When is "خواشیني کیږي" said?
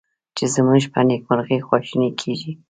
1.67-2.51